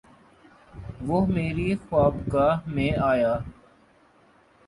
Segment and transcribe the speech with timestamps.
[1.01, 3.33] وہ میری خوابگاہ میں آیا